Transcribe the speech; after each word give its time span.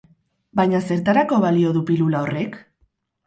Baina 0.59 0.79
zertarako 0.95 1.37
balio 1.45 1.75
du 1.77 1.83
pilula 1.91 2.21
horrek? 2.23 2.57